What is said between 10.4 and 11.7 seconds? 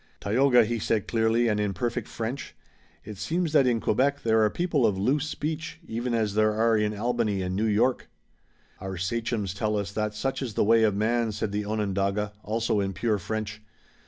is the way of man," said the